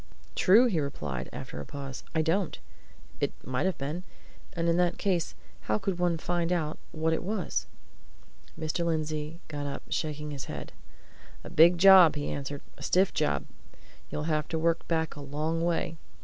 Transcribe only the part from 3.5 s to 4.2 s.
have been.